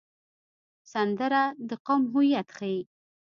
سندره 0.93 1.43
د 1.69 1.71
قوم 1.85 2.03
هویت 2.13 2.47
ښيي 2.57 2.79